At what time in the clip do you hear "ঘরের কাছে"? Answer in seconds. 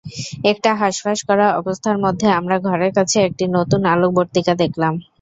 2.67-3.17